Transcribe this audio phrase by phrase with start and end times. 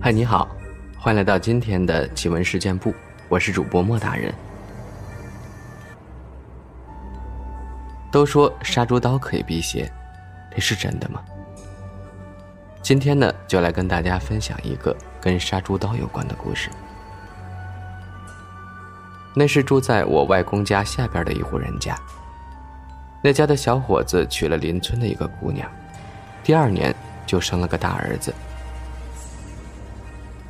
[0.00, 0.48] 嗨，你好，
[0.96, 2.94] 欢迎来到今天的奇闻事件部，
[3.28, 4.32] 我是主播莫大人。
[8.12, 9.90] 都说杀猪刀可以辟邪，
[10.52, 11.20] 这是真的吗？
[12.80, 16.70] 今天呢，就来跟大家分享一个跟杀猪刀有关的故事。
[19.34, 21.98] 那是住在我外公家下边的一户人家。
[23.22, 25.68] 那家的小伙子娶了邻村的一个姑娘，
[26.44, 26.94] 第二年
[27.26, 28.32] 就生了个大儿子。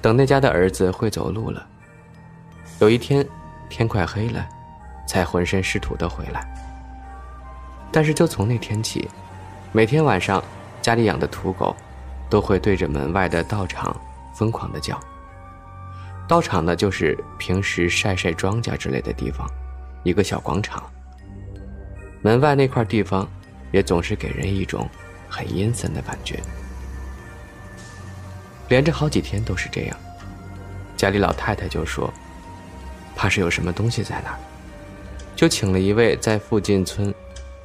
[0.03, 1.67] 等那家的儿子会走路了，
[2.81, 3.27] 有一天
[3.69, 4.47] 天快黑了，
[5.07, 6.47] 才浑身是土的回来。
[7.91, 9.09] 但是就从那天起，
[9.73, 10.43] 每天晚上
[10.83, 11.75] 家里养的土狗
[12.29, 13.97] 都会对着门外的道场
[14.35, 15.01] 疯狂的叫。
[16.29, 19.49] 道场呢，就是平时晒晒庄稼之类的地方，
[20.03, 20.83] 一个小广场。
[22.23, 23.29] 门外那块地方，
[23.73, 24.89] 也总是给人一种
[25.29, 26.41] 很阴森的感觉。
[28.69, 29.97] 连着好几天都是这样，
[30.97, 32.13] 家里老太太就说，
[33.15, 34.39] 怕是有什么东西在那儿，
[35.37, 37.15] 就请了一位在附近村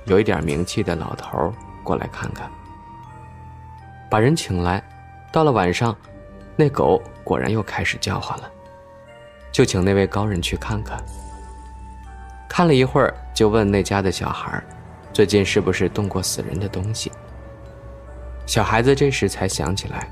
[0.05, 1.51] 有一点名气的老头
[1.83, 2.49] 过来看看。
[4.11, 4.83] 把人请来，
[5.31, 5.95] 到了晚上，
[6.55, 8.51] 那狗果然又开始叫唤了，
[9.51, 11.03] 就请那位高人去看看。
[12.53, 14.61] 看了一会儿，就问那家的小孩
[15.13, 17.09] 最近是不是动过死人的东西？”
[18.45, 20.05] 小孩子这时才想起来，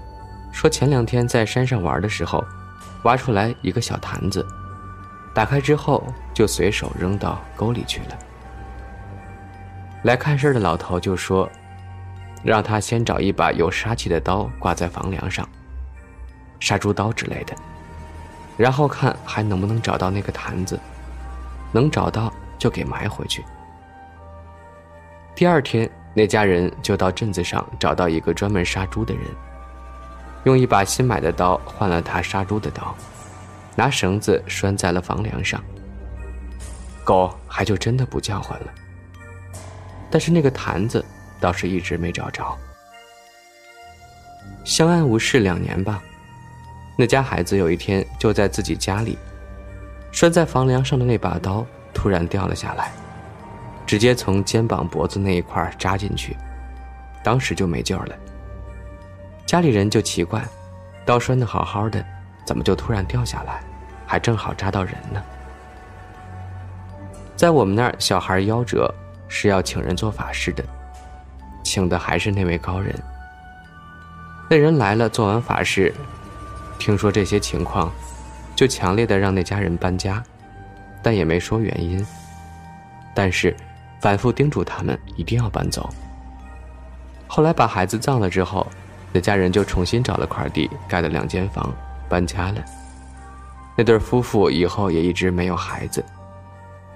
[0.50, 2.42] 说前两天在山上玩的时候，
[3.04, 4.48] 挖出来一个小坛子，
[5.34, 6.02] 打开之后
[6.34, 8.18] 就随手扔到沟里去了。
[10.04, 11.50] 来看事的老头就说
[12.42, 15.46] ：“让他先找一把有杀气的刀挂在房梁上，
[16.62, 17.54] 杀猪刀之类的，
[18.56, 20.80] 然后看还能不能找到那个坛子。”
[21.72, 23.44] 能找到就给埋回去。
[25.36, 29.24] 第二天，那家人就到镇子上找到一个专门杀猪的人，
[30.44, 32.96] 用一把新买的刀换了他杀猪的刀，
[33.76, 35.64] 拿绳子拴在了房梁上。
[37.06, 38.74] 狗还就真的不叫唤了。
[40.12, 41.04] 但是那个坛子
[41.40, 42.58] 倒是一直没找着。
[44.66, 46.02] 相安无事两年吧，
[46.98, 49.18] 那家孩子有一天就在自己家里。
[50.20, 52.92] 拴在房梁上的那把刀突然掉了下来，
[53.88, 56.36] 直接从肩膀脖子那一块扎进去，
[57.24, 58.14] 当时就没救了。
[59.46, 60.44] 家里人就奇怪，
[61.06, 62.06] 刀拴的好好的，
[62.44, 63.62] 怎么就突然掉下来，
[64.06, 65.24] 还正好扎到人呢？
[67.38, 68.94] 在我们那儿，小孩夭折
[69.30, 70.62] 是要请人做法事的，
[71.64, 72.94] 请的还是那位高人。
[74.50, 75.96] 那人来了，做完法事，
[76.78, 77.90] 听说这些情况。
[78.60, 80.22] 就强烈的让那家人搬家，
[81.02, 82.06] 但也没说原因。
[83.16, 83.56] 但是，
[84.02, 85.90] 反复叮嘱他们一定要搬走。
[87.26, 88.68] 后来把孩子葬了之后，
[89.14, 91.74] 那家人就重新找了块地，盖了两间房，
[92.10, 92.62] 搬家了。
[93.78, 96.04] 那对夫妇以后也一直没有孩子，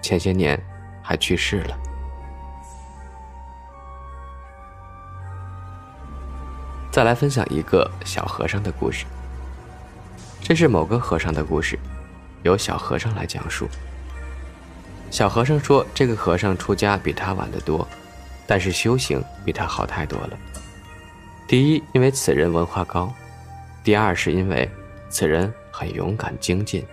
[0.02, 0.62] 前些年
[1.02, 1.78] 还去世了。
[6.92, 9.06] 再来分享一个小和尚的故事。
[10.44, 11.80] 这是某个和尚的故事，
[12.42, 13.66] 由小和尚来讲述。
[15.10, 17.88] 小和尚说：“这个和尚出家比他晚得多，
[18.46, 20.38] 但是修行比他好太多了。
[21.48, 23.08] 第一，因为此人文化高；
[23.86, 24.70] 第二，是因为
[25.10, 26.86] 此人很勇敢精进。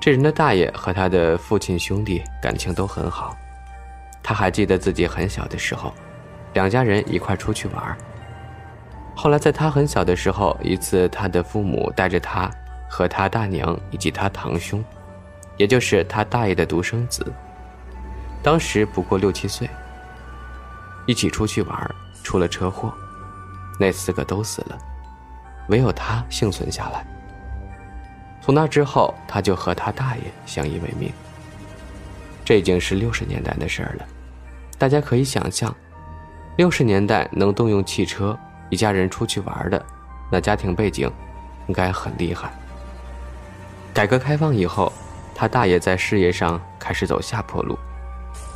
[0.00, 3.36] 这人的大爷和他的父亲兄弟感情都很好，
[4.22, 5.92] 他还记得自己很小的时候，
[6.54, 7.94] 两家人一块出去玩。”
[9.22, 12.50] 后来，在他很小的时候，一次，他的父母带着他
[12.88, 14.82] 和他大娘以及他堂兄，
[15.58, 17.30] 也就是他大爷的独生子，
[18.42, 19.68] 当时不过六七岁，
[21.04, 22.90] 一起出去玩，出了车祸，
[23.78, 24.78] 那四个都死了，
[25.68, 27.06] 唯有他幸存下来。
[28.40, 31.12] 从那之后，他就和他大爷相依为命。
[32.42, 34.06] 这已经是六十年代的事儿了，
[34.78, 35.76] 大家可以想象，
[36.56, 38.34] 六十年代能动用汽车。
[38.70, 39.84] 一家人出去玩的，
[40.30, 41.10] 那家庭背景
[41.66, 42.50] 应该很厉害。
[43.92, 44.92] 改革开放以后，
[45.34, 47.78] 他大爷在事业上开始走下坡路，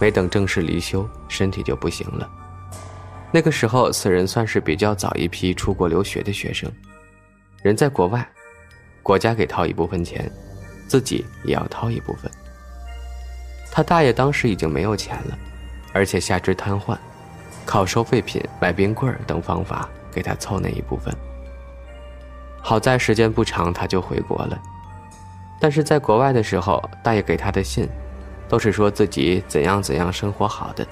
[0.00, 2.31] 没等正式离休，身体就不行了。
[3.32, 6.70] 那个时候，此人算是比较早一批出国留学的学生，
[7.62, 8.26] 人在国外，
[9.02, 10.31] 国家给掏一部分钱，
[10.87, 12.31] 自己也要掏一部分。
[13.72, 15.37] 他大爷当时已经没有钱了，
[15.93, 16.96] 而且下肢瘫痪，
[17.67, 19.88] 靠收废品、卖冰棍等方法。
[20.14, 21.12] 给他凑那一部分。
[22.62, 24.58] 好在时间不长，他就回国了。
[25.61, 27.88] 但是在国外的时候，大爷给他的信，
[28.49, 30.87] 都是说自己怎样怎样生活好的。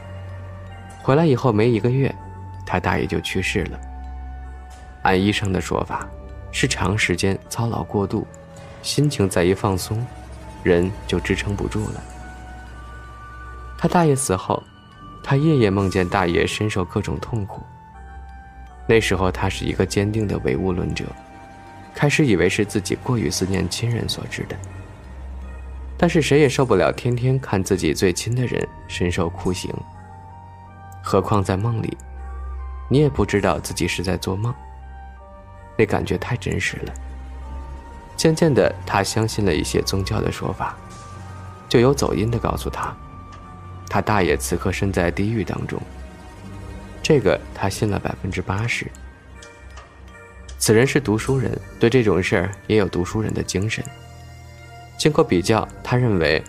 [1.03, 2.15] 回来以后没一个月，
[2.67, 3.79] 他大爷就去世了。
[5.03, 6.07] 按医生的说法，
[6.51, 8.27] 是长时间操劳过度，
[8.83, 10.05] 心情再一放松，
[10.63, 12.03] 人就支撑不住了。
[13.77, 14.63] 他大爷死后，
[15.25, 17.63] 他夜夜梦见大爷身受各种痛苦。
[18.87, 21.05] 那时候他是一个坚定的唯物论者，
[21.95, 24.57] 开始以为是自己过于思念亲人所致的。
[25.97, 29.73] 但是谁也受不了天天看自己最亲的人身受酷刑。
[31.01, 31.97] 何况在梦里，
[32.89, 34.53] 你也不知道自己是在做梦。
[35.77, 36.93] 那感觉太真实了。
[38.17, 40.77] 渐渐的，他相信了一些宗教的说法，
[41.69, 42.95] 就有走音的告诉他，
[43.89, 45.81] 他大爷此刻身在地狱当中。
[47.03, 48.87] 这个他信了百分之八十。
[50.59, 53.85] 此人是读书人，对这种事儿也有读书人的精神。
[54.97, 56.41] 经过比较，他认为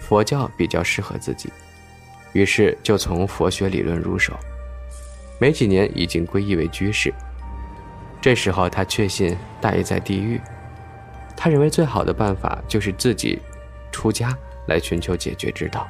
[0.00, 1.52] 佛教比较适合自己。
[2.32, 4.32] 于是就从佛学理论入手，
[5.38, 7.12] 没几年已经皈依为居士。
[8.20, 10.40] 这时候他确信大爷在地狱，
[11.36, 13.38] 他认为最好的办法就是自己
[13.92, 15.86] 出家来寻求解决之道。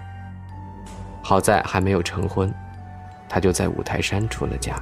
[1.23, 2.53] 好在还没有成婚，
[3.29, 4.75] 他就在五台山出了家。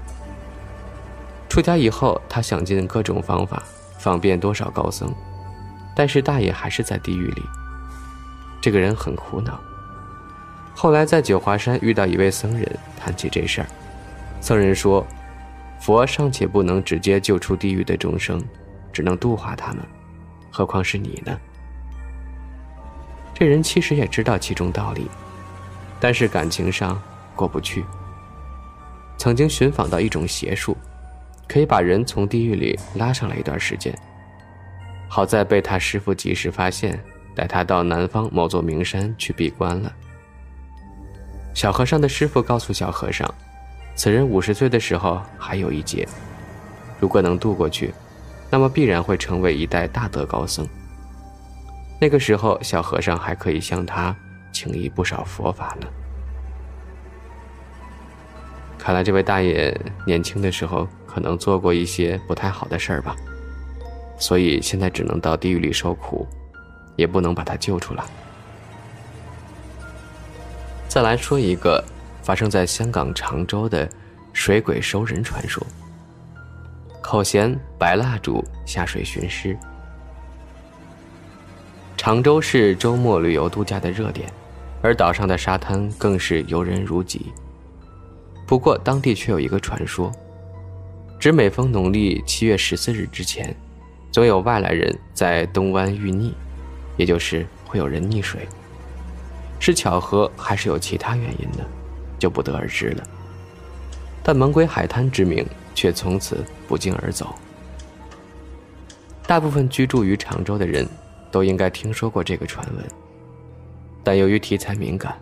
[1.49, 3.63] 出家以后，他想尽各种方法
[3.99, 5.13] 访遍多少高僧，
[5.95, 7.43] 但是大爷还是在地狱里。
[8.61, 9.59] 这个人很苦恼。
[10.75, 13.67] 后来在九华山遇到一位僧人，谈起这事儿，
[14.41, 15.07] 僧人说
[15.81, 18.43] ：“佛尚且不能直接救出地狱的众生，
[18.93, 19.83] 只能度化他们，
[20.51, 21.39] 何况是你呢？”
[23.33, 25.09] 这人其实也知道其中道理，
[26.01, 27.01] 但是感情上
[27.35, 27.85] 过不去。
[29.19, 30.77] 曾经寻访到一种邪术，
[31.49, 33.97] 可以把人从地狱里拉上来一段时间。
[35.09, 36.99] 好在被他师傅及时发现，
[37.35, 39.93] 带他到南方某座名山去闭关了。
[41.55, 43.33] 小和尚的师傅告诉小和尚，
[43.95, 46.07] 此人五十岁的时候还有一劫，
[47.01, 47.95] 如果能渡过去，
[48.51, 50.67] 那么必然会成为一代大德高僧。
[51.99, 54.15] 那个时候，小和尚还可以向他
[54.53, 55.87] 请益不少佛法呢。
[58.87, 63.17] 看来这位大爷年轻的时候可能做过一些不太好的事儿吧，
[64.17, 66.25] 所以现在只能到地狱里受苦，
[66.95, 68.05] 也不能把他救出来。
[70.87, 71.85] 再来说一个
[72.23, 73.89] 发生在香港常州的
[74.33, 75.61] 水鬼收人传说。
[77.03, 79.59] 口衔白蜡烛下水寻尸。
[81.97, 84.33] 常州是周末旅游度假的热点，
[84.81, 87.33] 而岛上的沙滩更是游人如集。
[88.47, 90.13] 不过当地却有一个传说，
[91.19, 93.55] 指每逢农历七月十四日之前，
[94.13, 96.33] 总有外来人在东湾遇溺，
[96.97, 98.47] 也就是会有人溺水。
[99.59, 101.65] 是巧合还是有其他原因呢？
[102.19, 103.03] 就不得而知了。
[104.23, 105.45] 但猛鬼海滩之名
[105.75, 107.35] 却从此不胫而走。
[109.27, 110.87] 大部分居住于常州的人
[111.33, 112.85] 都应该听说过这个传闻，
[114.05, 115.19] 但由于题材敏感，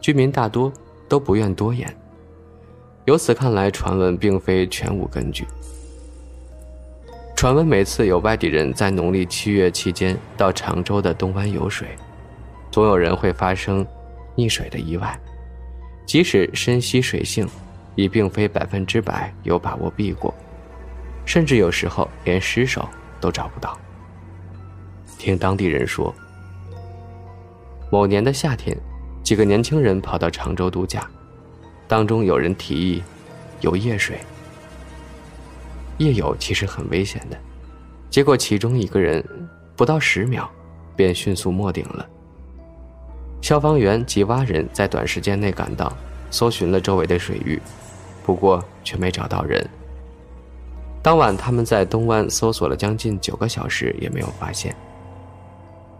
[0.00, 0.70] 居民大多
[1.08, 1.96] 都不愿多言。
[3.06, 5.46] 由此看来，传闻并非全无根据。
[7.36, 11.88] 传闻每次有外地人在农历七月期间到常州的东湾游水。
[12.68, 13.86] 总有人会发生
[14.34, 15.18] 溺水的意外，
[16.04, 17.48] 即使深悉水性，
[17.94, 20.34] 也并非百分之百有把握避过，
[21.24, 22.86] 甚至有时候连尸首
[23.20, 23.78] 都找不到。
[25.16, 26.12] 听当地人说，
[27.88, 28.76] 某年的夏天，
[29.22, 31.08] 几个年轻人跑到常州度假，
[31.88, 33.02] 当中有人提议
[33.60, 34.18] 游夜水。
[35.98, 37.38] 夜游其实很危险的，
[38.10, 39.24] 结果其中一个人
[39.74, 40.46] 不到十秒，
[40.94, 42.06] 便迅速没顶了。
[43.40, 45.90] 消防员及蛙人在短时间内赶到，
[46.30, 47.60] 搜寻了周围的水域，
[48.24, 49.66] 不过却没找到人。
[51.02, 54.74] 当晚，他们在东湾搜索了将近九个小时，也没有发现。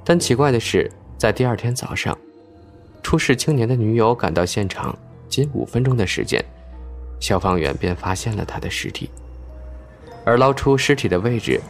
[0.04, 2.16] 但奇怪的是，在第二天早上，
[3.02, 4.96] 出事青年的女友赶到现场，
[5.36, 6.42] 仅五分钟的时间，
[7.20, 9.10] 消防员便发现了他的尸体。
[10.24, 11.60] 而捞出尸体的位置，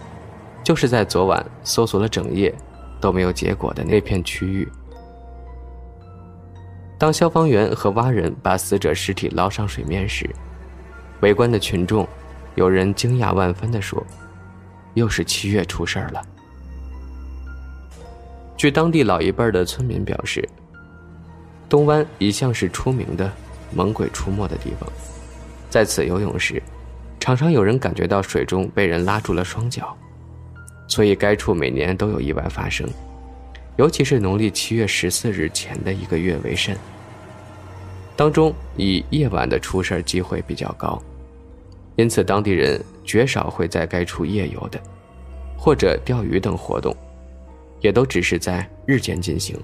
[0.63, 2.55] 就是在昨晚搜索了整夜
[3.01, 4.69] 都没有结果的那片区域。
[6.97, 10.31] 当消防员和蛙人把死者尸体捞上水面时，
[11.23, 12.07] 围观的群众
[12.55, 14.01] 有人惊讶万分地说
[14.95, 16.23] ：“又是七月出事儿了。”
[18.57, 20.49] 据当地老一辈的村民表示，
[21.69, 23.29] 东湾一向是出名的
[23.73, 24.89] 猛鬼出没的地方，
[25.69, 26.63] 在此游泳时，
[27.19, 29.97] 常常有人感觉到水中被人拉住了双脚，
[30.89, 32.89] 所以该处每年都有意外发生。
[33.77, 36.77] 尤其是农历七月十四日前的一个月为甚。
[38.17, 41.03] 当中以夜晚的出事机会比较高，
[41.97, 44.81] 因此当地人绝少会在该处夜游的，
[45.59, 46.97] 或者钓鱼等活动，
[47.83, 49.55] 也都只是在日间进行，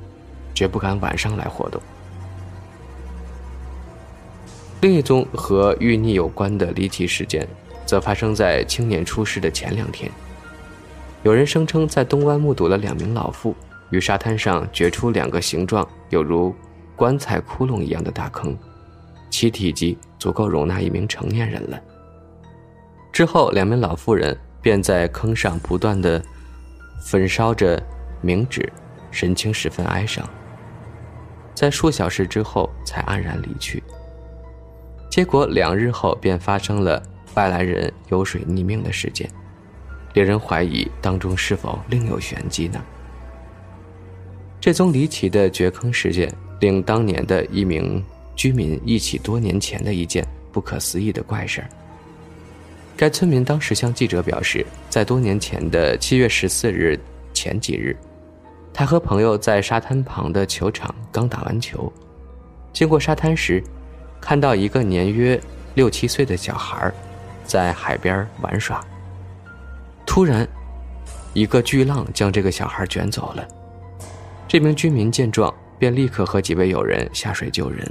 [0.55, 1.81] 绝不敢晚上来活动。
[4.83, 7.47] 另一宗和遇溺有关的离奇事件，
[7.87, 10.11] 则发生在青年出事的前两天。
[11.23, 13.55] 有人声称在东湾目睹了两名老妇
[13.91, 16.53] 于沙滩上掘出两个形状有如
[16.97, 18.59] 棺材窟窿一样的大坑，
[19.31, 21.81] 其体积足够容纳一名成年人了。
[23.13, 26.21] 之后，两名老妇人便在坑上不断的
[27.07, 27.81] 焚烧着
[28.21, 28.69] 冥纸，
[29.13, 30.29] 神情十分哀伤。
[31.55, 33.81] 在数小时之后，才黯然离去。
[35.13, 37.03] 结果两日后便发生了
[37.35, 39.29] 外来人游水溺命的事件，
[40.15, 42.83] 令人怀疑当中是否另有玄机呢？
[44.59, 48.03] 这宗离奇的掘坑事件令当年的一名
[48.35, 51.63] 居民忆起多年前的一件不可思议的怪事。
[52.97, 56.99] 该村民当时向记者表示，在多年前的七月十四日
[57.35, 57.95] 前几日，
[58.73, 61.93] 他和朋友在沙滩旁的球场刚打完球，
[62.73, 63.63] 经过沙滩时。
[64.23, 65.39] 看到一个年约
[65.75, 66.91] 六七岁的小孩，
[67.45, 68.81] 在海边玩耍。
[70.07, 70.47] 突然，
[71.35, 73.47] 一个巨浪将这个小孩卷走了。
[74.47, 77.91] 这名居民见状，便立刻和几位友人下水救人。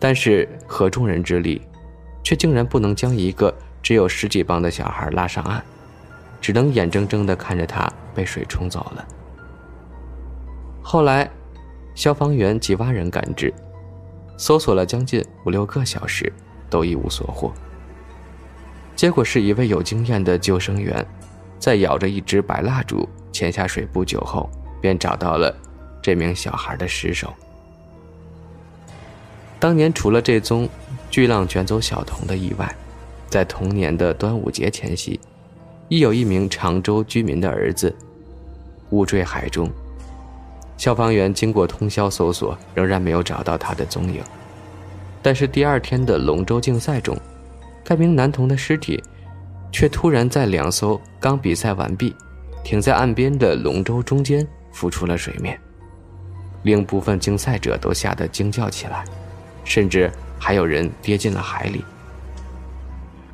[0.00, 1.62] 但是合众人之力，
[2.24, 5.62] 却竟然不能将一个只有十几磅的小孩拉上岸，
[6.40, 9.06] 只能眼睁睁地看着他被水冲走了。
[10.82, 11.30] 后来，
[11.94, 13.54] 消防员及蛙人赶至。
[14.40, 16.32] 搜索了将近五六个小时，
[16.70, 17.52] 都一无所获。
[18.96, 21.06] 结果是一位有经验的救生员，
[21.58, 24.48] 在咬着一支白蜡烛潜下水不久后，
[24.80, 25.54] 便找到了
[26.00, 27.30] 这名小孩的尸首。
[29.58, 30.66] 当年除了这宗
[31.10, 32.74] 巨浪卷走小童的意外，
[33.28, 35.20] 在同年的端午节前夕，
[35.88, 37.94] 亦有一名常州居民的儿子
[38.88, 39.70] 误坠海中。
[40.80, 44.22] 消防员经过通宵搜索，仍然没有找到他的踪影。
[45.20, 47.14] 但是第二天的龙舟竞赛中，
[47.84, 48.98] 该名男童的尸体
[49.70, 52.16] 却突然在两艘刚比赛完毕、
[52.64, 55.60] 停在岸边的龙舟中间浮出了水面，
[56.62, 59.04] 令部分竞赛者都吓得惊叫起来，
[59.64, 61.84] 甚至还有人跌进了海里。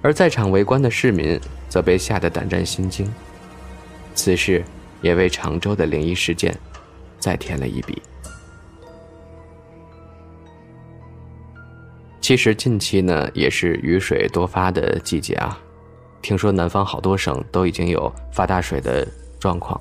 [0.03, 3.09] 而在场围观的市民则被吓得胆战心惊。
[4.17, 4.65] 此事
[5.01, 6.53] 也为常州的灵异事件。
[7.19, 8.03] 再添了一笔。
[12.21, 15.59] 其实近期呢，也是雨水多发的季节啊。
[16.23, 19.07] 听说南方好多省都已经有发大水的
[19.39, 19.81] 状况，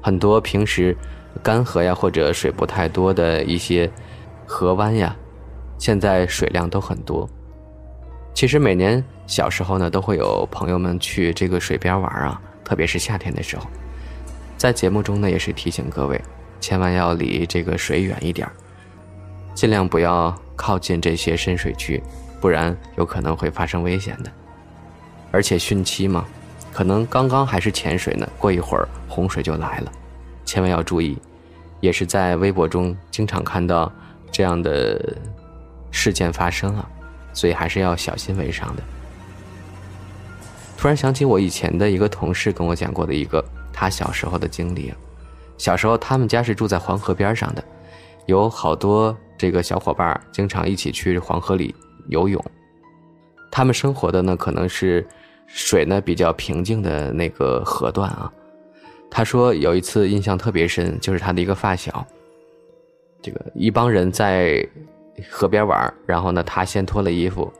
[0.00, 0.96] 很多平时
[1.42, 3.90] 干涸呀或者水不太多的一些
[4.46, 5.16] 河湾呀，
[5.78, 7.28] 现在水量都很多。
[8.32, 13.66] 其实每年小时候呢，都会有朋友们去这个水边玩啊，特别是夏天的时候。
[14.56, 16.20] 在节目中呢，也是提醒各位。
[16.62, 18.48] 千万要离这个水远一点
[19.52, 22.00] 尽量不要靠近这些深水区，
[22.40, 24.30] 不然有可能会发生危险的。
[25.32, 26.24] 而且汛期嘛，
[26.72, 29.92] 可能刚刚还是浅水呢，过一会儿洪水就来了，
[30.44, 31.18] 千万要注意。
[31.80, 33.92] 也是在微博中经常看到
[34.30, 35.16] 这样的
[35.90, 36.88] 事件发生啊，
[37.32, 38.82] 所以还是要小心为上的。
[40.78, 44.94] 突然想起我以前的一个同事跟我讲过的一个他小时候的经历。
[45.62, 47.62] 小时候，他们家是住在黄河边上的，
[48.26, 51.72] 有好多这个小伙伴经常一起去黄河里
[52.08, 52.44] 游泳。
[53.48, 55.06] 他们生活的呢，可能是
[55.46, 58.32] 水呢比较平静的那个河段啊。
[59.08, 62.04] 他说有一次印象特别深，就是他的一个发小，
[63.22, 64.68] 这个一帮人在
[65.30, 67.52] 河边玩，然后呢，他先脱了衣服，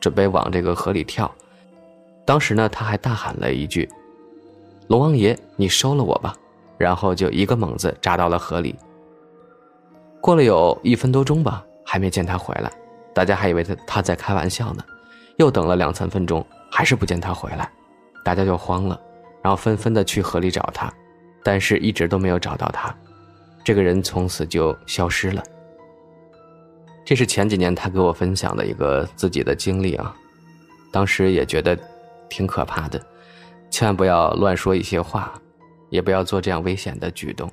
[0.00, 1.30] 准备往这个河里跳。
[2.24, 3.86] 当时呢，他还大喊了一句
[4.88, 6.34] ：“龙王爷，你收了我吧。”
[6.80, 8.74] 然后就一个猛子扎到了河里。
[10.18, 12.72] 过了有一分多钟吧，还没见他回来，
[13.14, 14.82] 大家还以为他他在开玩笑呢。
[15.36, 17.70] 又等了两三分钟，还是不见他回来，
[18.24, 18.98] 大家就慌了，
[19.42, 20.90] 然后纷纷的去河里找他，
[21.42, 22.94] 但是一直都没有找到他，
[23.62, 25.42] 这个人从此就消失了。
[27.04, 30.14] 这是前几年他给我分享的一个自己的经历啊，
[30.90, 31.78] 当时也觉得
[32.28, 33.00] 挺可怕的，
[33.70, 35.32] 千万不要乱说一些话。
[35.90, 37.50] 也不要做这样危险的举动。